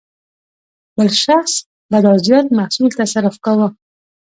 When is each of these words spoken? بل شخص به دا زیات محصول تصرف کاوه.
بل 0.97 1.07
شخص 1.23 1.53
به 1.91 1.99
دا 2.05 2.13
زیات 2.25 2.45
محصول 2.57 2.89
تصرف 2.99 3.35
کاوه. 3.45 3.67